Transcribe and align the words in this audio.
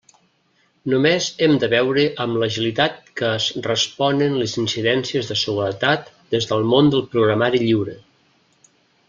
Només 0.91 1.25
hem 1.47 1.51
de 1.63 1.67
veure 1.73 2.05
amb 2.25 2.39
l'agilitat 2.43 2.97
que 3.21 3.29
es 3.41 3.45
responen 3.67 4.39
les 4.45 4.57
incidències 4.65 5.31
de 5.35 5.39
seguretat 5.43 6.11
des 6.35 6.51
del 6.55 6.67
món 6.73 6.91
del 6.97 7.07
programari 7.15 7.63
lliure. 7.67 7.97